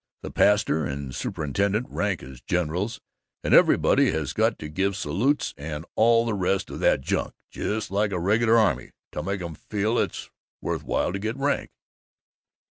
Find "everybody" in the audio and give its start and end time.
3.53-4.09